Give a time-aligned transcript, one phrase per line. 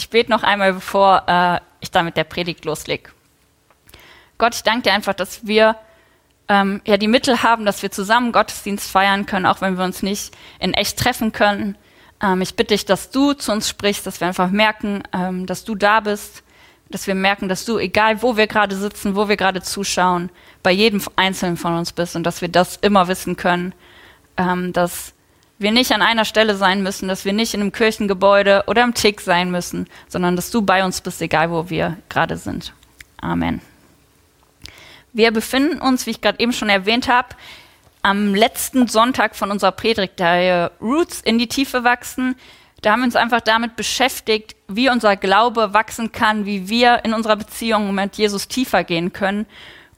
[0.00, 3.10] Ich bete noch einmal, bevor äh, ich da mit der Predigt loslege.
[4.38, 5.76] Gott, ich danke dir einfach, dass wir
[6.48, 10.02] ähm, ja die Mittel haben, dass wir zusammen Gottesdienst feiern können, auch wenn wir uns
[10.02, 11.76] nicht in echt treffen können.
[12.22, 15.64] Ähm, ich bitte dich, dass du zu uns sprichst, dass wir einfach merken, ähm, dass
[15.64, 16.44] du da bist,
[16.88, 20.30] dass wir merken, dass du, egal wo wir gerade sitzen, wo wir gerade zuschauen,
[20.62, 23.74] bei jedem Einzelnen von uns bist und dass wir das immer wissen können,
[24.38, 25.12] ähm, dass
[25.60, 28.94] wir nicht an einer Stelle sein müssen, dass wir nicht in einem Kirchengebäude oder im
[28.94, 32.72] Tick sein müssen, sondern dass du bei uns bist, egal wo wir gerade sind.
[33.20, 33.60] Amen.
[35.12, 37.28] Wir befinden uns, wie ich gerade eben schon erwähnt habe,
[38.02, 42.36] am letzten Sonntag von unserer Predigtreihe Roots in die Tiefe wachsen.
[42.80, 47.12] Da haben wir uns einfach damit beschäftigt, wie unser Glaube wachsen kann, wie wir in
[47.12, 49.44] unserer Beziehung mit Jesus tiefer gehen können.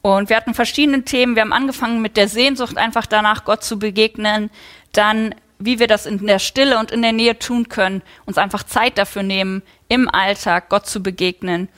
[0.01, 1.37] Und wir hatten verschiedene Themen.
[1.37, 4.51] Wir haben angefangen mit der Sehnsucht, einfach danach Gott zu begegnen.
[4.93, 5.35] Dann
[5.65, 8.99] wie wir das in der Stille und in der Nähe tun können, uns einfach Zeit
[8.99, 11.69] dafür nehmen, im Alltag Gott zu begegnen.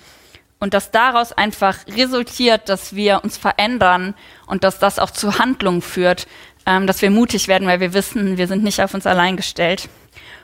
[0.61, 4.15] Und dass daraus einfach resultiert, dass wir uns verändern
[4.47, 6.27] und dass das auch zu Handlungen führt,
[6.65, 9.89] ähm, dass wir mutig werden, weil wir wissen, wir sind nicht auf uns allein gestellt.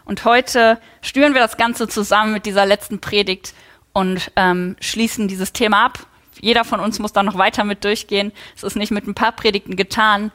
[0.04, 3.54] Und heute stüren wir das Ganze zusammen mit dieser letzten Predigt
[3.92, 6.06] und ähm, schließen dieses Thema ab.
[6.40, 8.32] Jeder von uns muss da noch weiter mit durchgehen.
[8.56, 10.32] Es ist nicht mit ein paar Predigten getan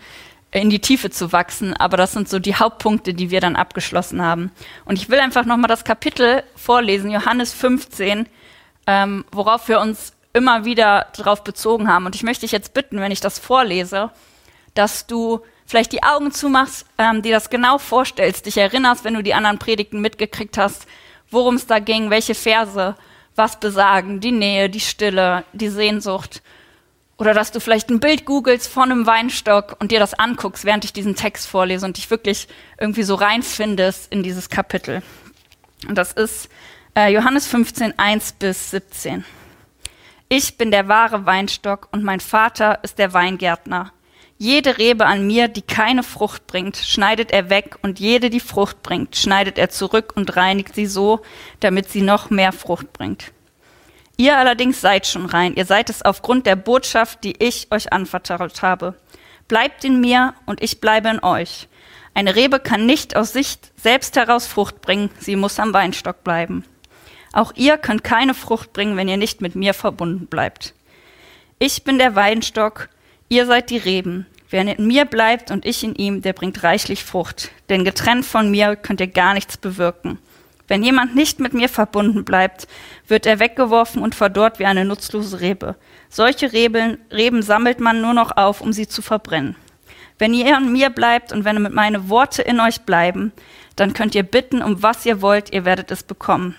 [0.62, 1.74] in die Tiefe zu wachsen.
[1.74, 4.52] Aber das sind so die Hauptpunkte, die wir dann abgeschlossen haben.
[4.86, 8.28] Und ich will einfach nochmal das Kapitel vorlesen, Johannes 15,
[8.88, 12.06] ähm, worauf wir uns immer wieder darauf bezogen haben.
[12.06, 14.12] Und ich möchte dich jetzt bitten, wenn ich das vorlese,
[14.76, 19.24] dass du vielleicht die Augen zumachst, ähm, dir das genau vorstellst, dich erinnerst, wenn du
[19.24, 20.88] die anderen Predigten mitgekriegt hast,
[21.32, 22.96] worum es da ging, welche Verse
[23.36, 26.42] was besagen, die Nähe, die Stille, die Sehnsucht
[27.18, 30.84] oder dass du vielleicht ein Bild googelst von einem Weinstock und dir das anguckst, während
[30.86, 32.48] ich diesen Text vorlese und dich wirklich
[32.80, 35.02] irgendwie so reinfindest in dieses Kapitel.
[35.88, 36.50] Und das ist
[36.96, 39.24] äh, Johannes 15, 1 bis 17.
[40.28, 43.92] Ich bin der wahre Weinstock und mein Vater ist der Weingärtner.
[44.38, 48.82] Jede Rebe an mir, die keine Frucht bringt, schneidet er weg und jede, die Frucht
[48.84, 51.22] bringt, schneidet er zurück und reinigt sie so,
[51.62, 53.32] damit sie noch mehr Frucht bringt.
[54.18, 58.62] Ihr allerdings seid schon rein, ihr seid es aufgrund der Botschaft, die ich euch anvertraut
[58.62, 58.96] habe.
[59.48, 61.68] Bleibt in mir und ich bleibe in euch.
[62.14, 66.64] Eine Rebe kann nicht aus sich selbst heraus Frucht bringen, sie muss am Weinstock bleiben.
[67.34, 70.74] Auch ihr könnt keine Frucht bringen, wenn ihr nicht mit mir verbunden bleibt.
[71.60, 72.88] Ich bin der Weinstock,
[73.28, 74.26] ihr seid die Reben.
[74.50, 77.52] Wer in mir bleibt und ich in ihm, der bringt reichlich Frucht.
[77.68, 80.20] Denn getrennt von mir könnt ihr gar nichts bewirken.
[80.68, 82.68] Wenn jemand nicht mit mir verbunden bleibt,
[83.08, 85.76] wird er weggeworfen und verdorrt wie eine nutzlose Rebe.
[86.10, 89.56] Solche Reben, Reben sammelt man nur noch auf, um sie zu verbrennen.
[90.18, 93.34] Wenn ihr an mir bleibt und wenn meine Worte in euch bleiben,
[93.76, 96.56] dann könnt ihr bitten, um was ihr wollt, ihr werdet es bekommen.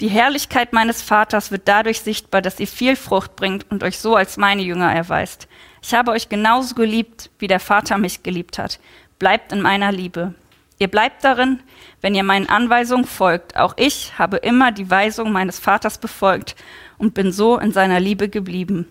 [0.00, 4.16] Die Herrlichkeit meines Vaters wird dadurch sichtbar, dass ihr viel Frucht bringt und euch so
[4.16, 5.46] als meine Jünger erweist.
[5.82, 8.80] Ich habe euch genauso geliebt, wie der Vater mich geliebt hat.
[9.18, 10.34] Bleibt in meiner Liebe.
[10.80, 11.60] Ihr bleibt darin,
[12.00, 13.54] wenn ihr meinen Anweisungen folgt.
[13.54, 16.56] Auch ich habe immer die Weisung meines Vaters befolgt
[16.96, 18.86] und bin so in seiner Liebe geblieben.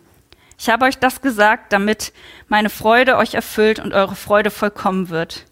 [0.60, 2.14] Ich habe euch das gesagt, damit
[2.48, 5.46] meine Freude euch erfüllt und eure Freude vollkommen wird.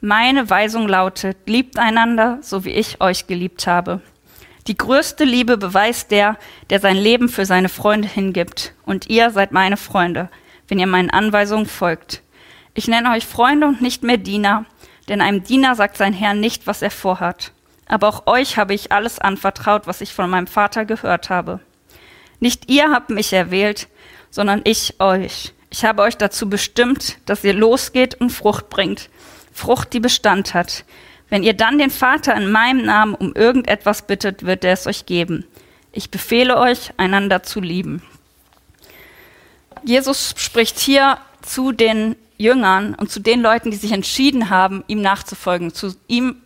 [0.00, 4.00] Meine Weisung lautet, liebt einander, so wie ich euch geliebt habe.
[4.66, 6.36] Die größte Liebe beweist der,
[6.68, 8.74] der sein Leben für seine Freunde hingibt.
[8.84, 10.30] Und ihr seid meine Freunde,
[10.66, 12.22] wenn ihr meinen Anweisungen folgt.
[12.74, 14.66] Ich nenne euch Freunde und nicht mehr Diener,
[15.08, 17.52] denn einem Diener sagt sein Herr nicht, was er vorhat.
[17.86, 21.60] Aber auch euch habe ich alles anvertraut, was ich von meinem Vater gehört habe.
[22.40, 23.88] Nicht ihr habt mich erwählt,
[24.30, 25.52] sondern ich euch.
[25.70, 29.08] Ich habe euch dazu bestimmt, dass ihr losgeht und Frucht bringt.
[29.52, 30.84] Frucht, die Bestand hat.
[31.28, 35.06] Wenn ihr dann den Vater in meinem Namen um irgendetwas bittet, wird er es euch
[35.06, 35.44] geben.
[35.92, 38.02] Ich befehle euch, einander zu lieben.
[39.84, 45.00] Jesus spricht hier zu den Jüngern und zu den Leuten, die sich entschieden haben, ihm
[45.00, 46.42] nachzufolgen, zu ihm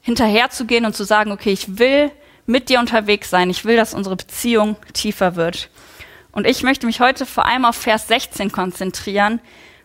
[0.00, 2.10] hinterherzugehen und zu sagen, okay, ich will
[2.46, 5.70] mit dir unterwegs sein, ich will, dass unsere Beziehung tiefer wird.
[6.30, 9.40] Und ich möchte mich heute vor allem auf Vers 16 konzentrieren.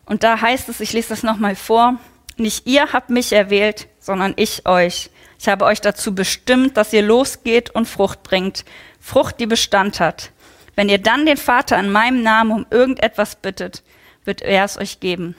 [0.06, 2.00] Und da heißt es, ich lese das nochmal vor,
[2.38, 5.09] nicht ihr habt mich erwählt, sondern ich euch.
[5.39, 8.65] Ich habe euch dazu bestimmt, dass ihr losgeht und Frucht bringt,
[9.00, 10.31] Frucht, die Bestand hat.
[10.75, 13.83] Wenn ihr dann den Vater in meinem Namen um irgendetwas bittet,
[14.29, 15.35] wird er es euch geben.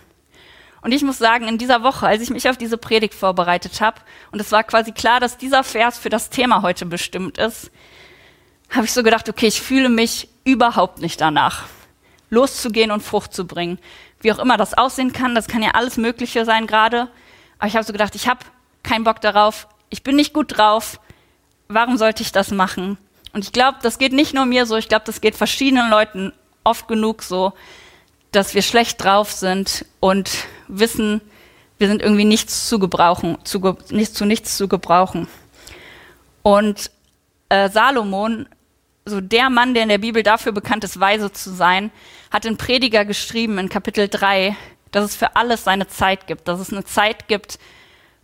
[0.83, 4.01] Und ich muss sagen, in dieser Woche, als ich mich auf diese Predigt vorbereitet habe,
[4.33, 7.71] und es war quasi klar, dass dieser Vers für das Thema heute bestimmt ist,
[8.69, 11.67] habe ich so gedacht, okay, ich fühle mich überhaupt nicht danach,
[12.31, 13.79] loszugehen und Frucht zu bringen.
[14.21, 17.09] Wie auch immer das aussehen kann, das kann ja alles Mögliche sein gerade.
[17.59, 18.41] Aber ich habe so gedacht, ich habe
[18.83, 20.99] keinen Bock darauf, ich bin nicht gut drauf,
[21.69, 22.99] warum sollte ich das machen?
[23.33, 26.33] Und ich glaube, das geht nicht nur mir so, ich glaube, das geht verschiedenen Leuten
[26.65, 27.53] oft genug so,
[28.33, 30.31] dass wir schlecht drauf sind und
[30.69, 31.21] wissen,
[31.79, 35.29] wir sind irgendwie nichts zu gebrauchen, zu, nicht, zu nichts zu gebrauchen.
[36.43, 36.91] Und
[37.49, 38.47] äh, Salomon,
[39.05, 41.91] so der Mann, der in der Bibel dafür bekannt ist, weise zu sein,
[42.31, 44.57] hat in Prediger geschrieben in Kapitel 3,
[44.91, 47.59] dass es für alles seine Zeit gibt, dass es eine Zeit gibt,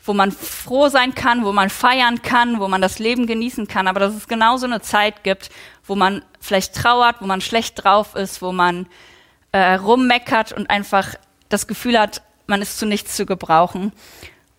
[0.05, 3.89] wo man froh sein kann, wo man feiern kann, wo man das Leben genießen kann,
[3.89, 5.51] aber dass es genauso eine Zeit gibt,
[5.85, 8.87] wo man vielleicht trauert, wo man schlecht drauf ist, wo man
[9.57, 11.15] äh, rummeckert und einfach
[11.49, 13.93] das Gefühl hat, man ist zu nichts zu gebrauchen.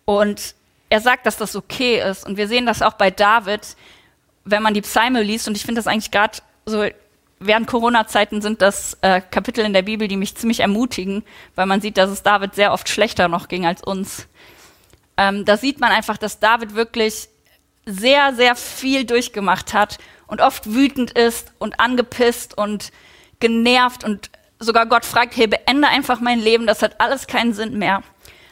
[0.04, 0.56] Und
[0.88, 2.26] er sagt, dass das okay ist.
[2.26, 3.76] Und wir sehen das auch bei David,
[4.44, 5.46] wenn man die Psalme liest.
[5.46, 6.84] Und ich finde das eigentlich gerade so,
[7.38, 11.22] während Corona-Zeiten sind das äh, Kapitel in der Bibel, die mich ziemlich ermutigen,
[11.54, 14.26] weil man sieht, dass es David sehr oft schlechter noch ging als uns.
[15.16, 17.28] Ähm, da sieht man einfach, dass David wirklich
[17.86, 22.90] sehr, sehr viel durchgemacht hat und oft wütend ist und angepisst und
[23.38, 27.78] genervt und sogar Gott fragt, hey, beende einfach mein Leben, das hat alles keinen Sinn
[27.78, 28.02] mehr.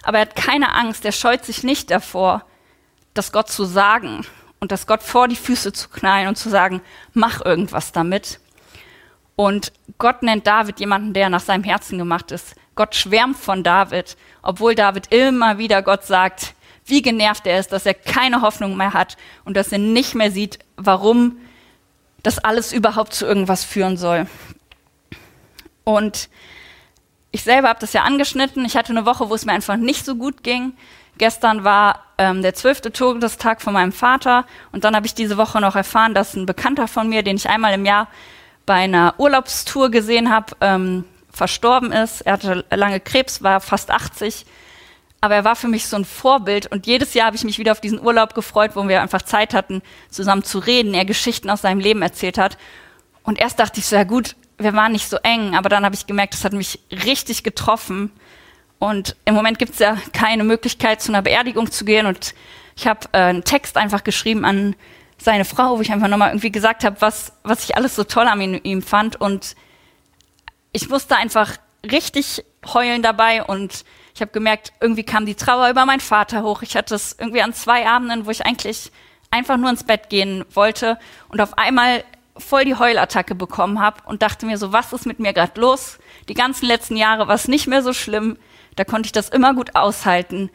[0.02, 2.44] Aber er hat keine Angst, er scheut sich nicht davor,
[3.14, 4.24] das Gott zu sagen
[4.60, 6.80] und das Gott vor die Füße zu knallen und zu sagen,
[7.12, 8.40] mach irgendwas damit.
[9.34, 12.54] Und Gott nennt David jemanden, der nach seinem Herzen gemacht ist.
[12.74, 16.54] Gott schwärmt von David, obwohl David immer wieder Gott sagt,
[16.84, 20.30] wie genervt er ist, dass er keine Hoffnung mehr hat und dass er nicht mehr
[20.30, 21.38] sieht, warum
[22.22, 24.26] das alles überhaupt zu irgendwas führen soll.
[25.88, 26.28] Und
[27.30, 28.64] ich selber habe das ja angeschnitten.
[28.64, 30.72] Ich hatte eine Woche, wo es mir einfach nicht so gut ging.
[31.16, 35.60] Gestern war ähm, der zwölfte Todestag von meinem Vater und dann habe ich diese Woche
[35.60, 38.08] noch erfahren, dass ein Bekannter von mir, den ich einmal im Jahr
[38.66, 42.22] bei einer Urlaubstour gesehen habe, ähm, verstorben ist.
[42.22, 44.44] Er hatte lange Krebs, war fast 80,
[45.20, 47.72] aber er war für mich so ein Vorbild und jedes Jahr habe ich mich wieder
[47.72, 51.62] auf diesen Urlaub gefreut, wo wir einfach Zeit hatten, zusammen zu reden, er Geschichten aus
[51.62, 52.58] seinem Leben erzählt hat.
[53.22, 55.94] Und erst dachte ich so, ja gut, wir waren nicht so eng, aber dann habe
[55.94, 58.10] ich gemerkt, das hat mich richtig getroffen.
[58.78, 62.06] Und im Moment gibt es ja keine Möglichkeit, zu einer Beerdigung zu gehen.
[62.06, 62.34] Und
[62.76, 64.76] ich habe äh, einen Text einfach geschrieben an
[65.18, 68.26] seine Frau, wo ich einfach nochmal irgendwie gesagt habe, was, was ich alles so toll
[68.26, 69.20] an ihm, ihm fand.
[69.20, 69.56] Und
[70.72, 71.56] ich musste einfach
[71.90, 76.62] richtig heulen dabei und ich habe gemerkt, irgendwie kam die Trauer über meinen Vater hoch.
[76.62, 78.90] Ich hatte es irgendwie an zwei Abenden, wo ich eigentlich
[79.30, 80.98] einfach nur ins Bett gehen wollte
[81.28, 82.02] und auf einmal
[82.38, 85.98] voll die Heulattacke bekommen habe und dachte mir so, was ist mit mir gerade los?
[86.28, 88.38] Die ganzen letzten Jahre war es nicht mehr so schlimm,
[88.76, 90.50] da konnte ich das immer gut aushalten.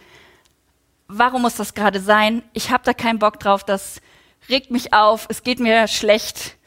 [1.08, 2.44] Warum muss das gerade sein?
[2.54, 4.02] Ich habe da keinen Bock drauf, das
[4.50, 6.58] regt mich auf, es geht mir schlecht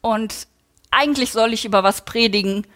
[0.00, 0.46] und
[0.90, 2.66] eigentlich soll ich über was predigen,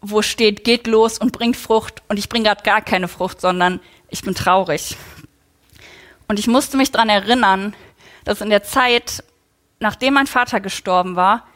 [0.00, 3.80] wo steht, geht los und bringt Frucht und ich bringe gerade gar keine Frucht, sondern
[4.08, 4.96] ich bin traurig.
[6.28, 7.74] Und ich musste mich daran erinnern,
[8.24, 9.24] dass in der Zeit,
[9.80, 11.46] nachdem mein Vater gestorben war,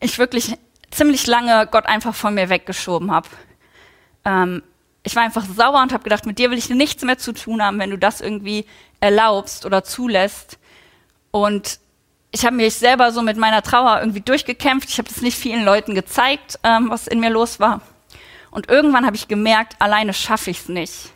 [0.00, 0.56] ich wirklich
[0.90, 3.28] ziemlich lange Gott einfach von mir weggeschoben habe.
[4.24, 4.62] Ähm,
[5.02, 7.62] ich war einfach sauer und habe gedacht, mit dir will ich nichts mehr zu tun
[7.62, 8.66] haben, wenn du das irgendwie
[9.00, 10.58] erlaubst oder zulässt.
[11.30, 11.80] Und
[12.32, 14.88] ich habe mich selber so mit meiner Trauer irgendwie durchgekämpft.
[14.90, 17.80] Ich habe das nicht vielen Leuten gezeigt, ähm, was in mir los war.
[18.50, 21.12] Und irgendwann habe ich gemerkt, alleine schaffe ich es nicht.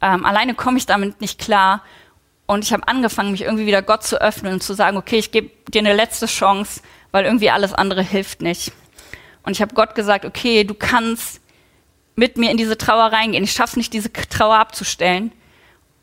[0.00, 1.82] Ähm, alleine komme ich damit nicht klar.
[2.50, 5.30] Und ich habe angefangen, mich irgendwie wieder Gott zu öffnen und zu sagen, okay, ich
[5.30, 6.80] gebe dir eine letzte Chance,
[7.12, 8.72] weil irgendwie alles andere hilft nicht.
[9.44, 11.40] Und ich habe Gott gesagt, okay, du kannst
[12.16, 13.44] mit mir in diese Trauer reingehen.
[13.44, 15.30] Ich schaffe nicht, diese Trauer abzustellen.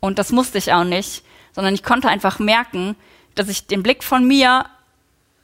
[0.00, 2.96] Und das musste ich auch nicht, sondern ich konnte einfach merken,
[3.34, 4.64] dass ich den Blick von mir,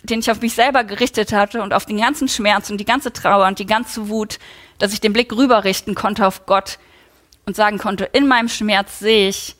[0.04, 3.12] den ich auf mich selber gerichtet hatte und auf den ganzen Schmerz und die ganze
[3.12, 4.38] Trauer und die ganze Wut,
[4.78, 6.78] dass ich den Blick rüberrichten konnte auf Gott
[7.44, 9.54] und sagen konnte, in meinem Schmerz sehe ich,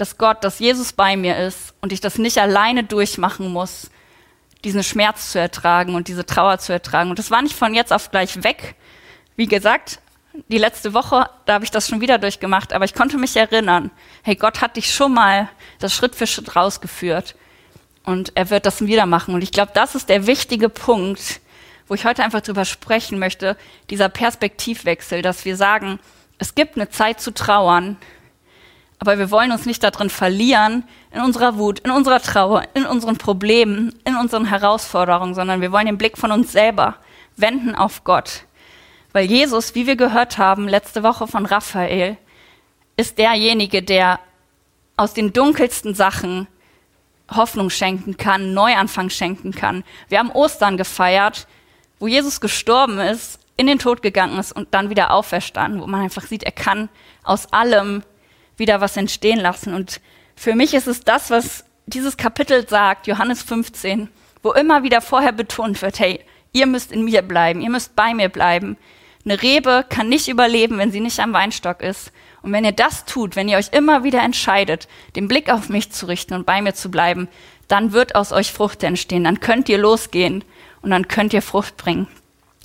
[0.00, 3.90] dass Gott, dass Jesus bei mir ist und ich das nicht alleine durchmachen muss,
[4.64, 7.10] diesen Schmerz zu ertragen und diese Trauer zu ertragen.
[7.10, 8.76] Und das war nicht von jetzt auf gleich weg.
[9.36, 10.00] Wie gesagt,
[10.48, 13.90] die letzte Woche, da habe ich das schon wieder durchgemacht, aber ich konnte mich erinnern,
[14.22, 17.34] hey, Gott hat dich schon mal das Schritt für Schritt rausgeführt
[18.04, 19.34] und er wird das wieder machen.
[19.34, 21.40] Und ich glaube, das ist der wichtige Punkt,
[21.88, 23.56] wo ich heute einfach drüber sprechen möchte,
[23.90, 25.98] dieser Perspektivwechsel, dass wir sagen,
[26.38, 27.96] es gibt eine Zeit zu trauern,
[29.00, 33.16] aber wir wollen uns nicht darin verlieren, in unserer Wut, in unserer Trauer, in unseren
[33.16, 36.96] Problemen, in unseren Herausforderungen, sondern wir wollen den Blick von uns selber
[37.36, 38.44] wenden auf Gott.
[39.12, 42.18] Weil Jesus, wie wir gehört haben letzte Woche von Raphael,
[42.98, 44.20] ist derjenige, der
[44.98, 46.46] aus den dunkelsten Sachen
[47.34, 49.82] Hoffnung schenken kann, Neuanfang schenken kann.
[50.08, 51.46] Wir haben Ostern gefeiert,
[52.00, 56.02] wo Jesus gestorben ist, in den Tod gegangen ist und dann wieder auferstanden, wo man
[56.02, 56.90] einfach sieht, er kann
[57.22, 58.02] aus allem
[58.60, 59.74] wieder was entstehen lassen.
[59.74, 60.00] Und
[60.36, 64.08] für mich ist es das, was dieses Kapitel sagt, Johannes 15,
[64.42, 66.20] wo immer wieder vorher betont wird, hey,
[66.52, 68.76] ihr müsst in mir bleiben, ihr müsst bei mir bleiben.
[69.24, 72.12] Eine Rebe kann nicht überleben, wenn sie nicht am Weinstock ist.
[72.42, 75.90] Und wenn ihr das tut, wenn ihr euch immer wieder entscheidet, den Blick auf mich
[75.92, 77.28] zu richten und bei mir zu bleiben,
[77.68, 79.24] dann wird aus euch Frucht entstehen.
[79.24, 80.42] Dann könnt ihr losgehen
[80.80, 82.08] und dann könnt ihr Frucht bringen.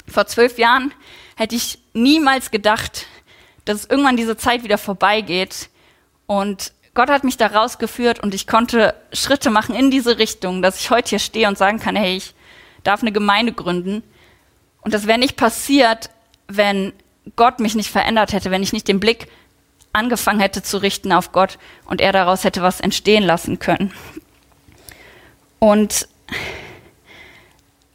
[0.08, 0.94] Vor zwölf Jahren
[1.36, 3.06] hätte ich niemals gedacht,
[3.66, 5.70] dass irgendwann diese Zeit wieder vorbeigeht.
[6.28, 10.80] Und Gott hat mich da rausgeführt und ich konnte Schritte machen in diese Richtung, dass
[10.80, 12.34] ich heute hier stehe und sagen kann, hey, ich
[12.84, 14.02] darf eine Gemeinde gründen.
[14.82, 16.10] Und das wäre nicht passiert,
[16.48, 16.94] wenn
[17.36, 19.28] Gott mich nicht verändert hätte, wenn ich nicht den Blick
[19.92, 23.94] angefangen hätte zu richten auf Gott und er daraus hätte was entstehen lassen können.
[25.60, 26.08] Und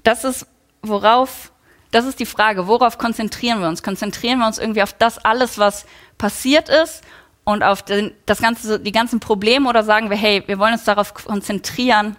[0.03, 0.47] das ist,
[0.83, 1.53] worauf,
[1.91, 3.83] das ist die Frage, worauf konzentrieren wir uns?
[3.83, 5.87] Konzentrieren wir uns irgendwie auf das alles, was
[6.19, 7.03] passiert ist
[7.51, 10.85] und auf den, das ganze, die ganzen Probleme oder sagen wir, hey, wir wollen uns
[10.85, 12.17] darauf konzentrieren,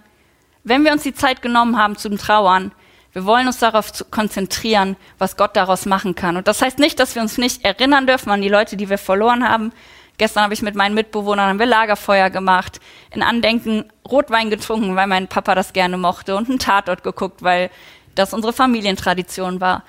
[0.64, 2.72] wenn wir uns die Zeit genommen haben zum Trauern,
[3.14, 6.38] wir wollen uns darauf konzentrieren, was Gott daraus machen kann.
[6.38, 8.98] Und das heißt nicht, dass wir uns nicht erinnern dürfen an die Leute, die wir
[8.98, 9.74] verloren haben.
[10.18, 12.80] Gestern habe ich mit meinen Mitbewohnern haben wir Lagerfeuer gemacht,
[13.14, 17.70] in Andenken Rotwein getrunken, weil mein Papa das gerne mochte und einen Tatort geguckt, weil
[18.16, 19.84] das unsere Familientradition war.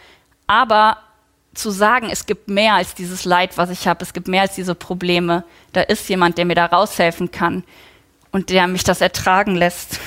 [0.47, 0.97] Aber
[1.55, 4.55] zu sagen, es gibt mehr als dieses Leid, was ich habe, es gibt mehr als
[4.55, 7.65] diese Probleme, da ist jemand, der mir da raushelfen kann
[8.31, 10.01] und der mich das ertragen lässt.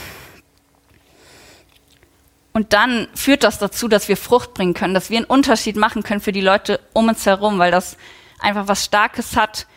[2.52, 6.04] Und dann führt das dazu, dass wir Frucht bringen können, dass wir einen Unterschied machen
[6.04, 7.98] können für die Leute um uns herum, weil das
[8.40, 9.68] einfach was Starkes hat,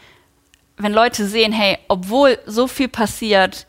[0.76, 3.66] wenn Leute sehen, hey, obwohl so viel passiert,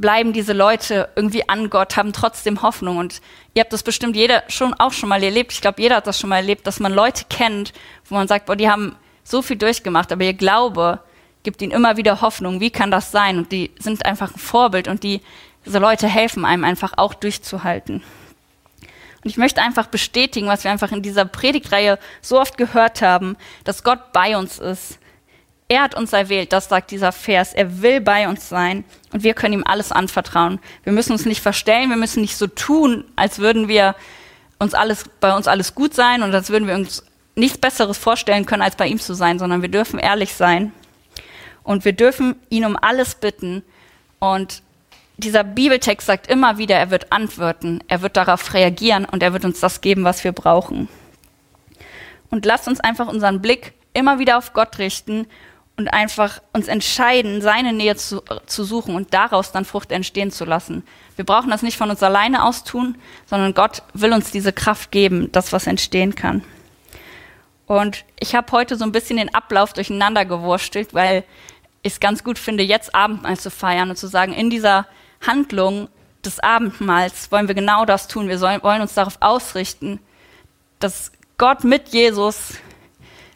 [0.00, 2.98] bleiben diese Leute irgendwie an Gott, haben trotzdem Hoffnung.
[2.98, 3.20] Und
[3.54, 5.52] ihr habt das bestimmt jeder schon auch schon mal erlebt.
[5.52, 7.72] Ich glaube, jeder hat das schon mal erlebt, dass man Leute kennt,
[8.08, 11.00] wo man sagt, boah, die haben so viel durchgemacht, aber ihr Glaube
[11.42, 12.60] gibt ihnen immer wieder Hoffnung.
[12.60, 13.38] Wie kann das sein?
[13.38, 15.20] Und die sind einfach ein Vorbild und die
[15.66, 18.02] diese Leute helfen einem einfach auch durchzuhalten.
[19.22, 23.36] Und ich möchte einfach bestätigen, was wir einfach in dieser Predigtreihe so oft gehört haben,
[23.64, 24.98] dass Gott bei uns ist.
[25.70, 27.54] Er hat uns erwählt, das sagt dieser Vers.
[27.54, 30.58] Er will bei uns sein und wir können ihm alles anvertrauen.
[30.82, 33.94] Wir müssen uns nicht verstellen, wir müssen nicht so tun, als würden wir
[34.58, 37.04] uns alles, bei uns alles gut sein und als würden wir uns
[37.36, 40.72] nichts Besseres vorstellen können, als bei ihm zu sein, sondern wir dürfen ehrlich sein
[41.62, 43.62] und wir dürfen ihn um alles bitten
[44.18, 44.64] und
[45.18, 49.44] dieser Bibeltext sagt immer wieder, er wird antworten, er wird darauf reagieren und er wird
[49.44, 50.88] uns das geben, was wir brauchen.
[52.28, 55.28] Und lasst uns einfach unseren Blick immer wieder auf Gott richten
[55.80, 60.44] und einfach uns entscheiden, seine Nähe zu, zu suchen und daraus dann Frucht entstehen zu
[60.44, 60.84] lassen.
[61.16, 64.92] Wir brauchen das nicht von uns alleine aus tun, sondern Gott will uns diese Kraft
[64.92, 66.44] geben, das was entstehen kann.
[67.66, 71.24] Und ich habe heute so ein bisschen den Ablauf durcheinander gewurstelt, weil
[71.82, 74.86] ich es ganz gut finde, jetzt Abendmahl zu feiern und zu sagen, in dieser
[75.26, 75.88] Handlung
[76.22, 78.28] des Abendmahls wollen wir genau das tun.
[78.28, 79.98] Wir sollen, wollen uns darauf ausrichten,
[80.78, 82.58] dass Gott mit Jesus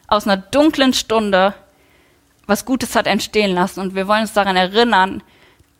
[0.07, 1.55] aus einer dunklen Stunde
[2.47, 3.79] was Gutes hat entstehen lassen.
[3.79, 5.23] Und wir wollen uns daran erinnern,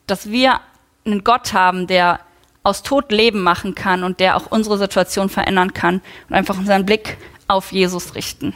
[0.08, 0.60] dass wir
[1.06, 2.20] einen Gott haben, der
[2.64, 6.86] aus Tod Leben machen kann und der auch unsere Situation verändern kann und einfach unseren
[6.86, 7.18] Blick
[7.48, 8.56] auf Jesus richten.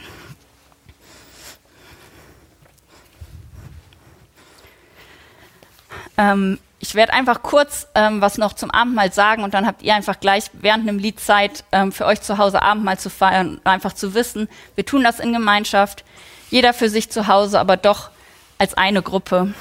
[6.18, 9.94] Ähm, ich werde einfach kurz ähm, was noch zum Abendmahl sagen und dann habt ihr
[9.94, 13.66] einfach gleich während einem Lied Zeit, ähm, für euch zu Hause Abendmahl zu feiern und
[13.66, 16.04] einfach zu wissen, wir tun das in Gemeinschaft,
[16.50, 18.10] jeder für sich zu Hause, aber doch
[18.58, 19.54] als eine Gruppe.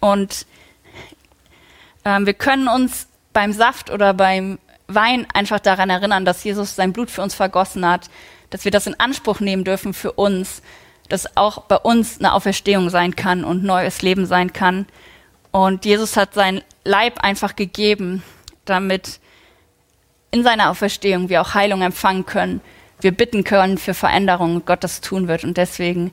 [0.00, 0.46] Und
[2.04, 6.92] ähm, wir können uns beim Saft oder beim Wein einfach daran erinnern, dass Jesus sein
[6.92, 8.08] Blut für uns vergossen hat,
[8.50, 10.62] dass wir das in Anspruch nehmen dürfen für uns,
[11.08, 14.86] dass auch bei uns eine Auferstehung sein kann und neues Leben sein kann
[15.50, 18.22] und Jesus hat sein Leib einfach gegeben,
[18.64, 19.20] damit
[20.30, 22.60] in seiner Auferstehung wir auch Heilung empfangen können.
[23.00, 25.44] Wir bitten können für Veränderungen, Gott das tun wird.
[25.44, 26.12] Und deswegen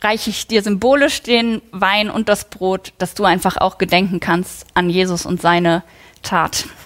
[0.00, 4.66] reiche ich dir symbolisch den Wein und das Brot, dass du einfach auch gedenken kannst
[4.74, 5.82] an Jesus und seine
[6.22, 6.66] Tat.